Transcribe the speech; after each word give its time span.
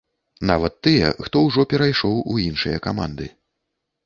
Нават 0.51 0.77
тыя, 0.87 1.11
хто 1.25 1.43
ўжо 1.49 1.67
перайшоў 1.75 2.17
у 2.33 2.39
іншыя 2.47 2.81
каманды. 2.89 3.31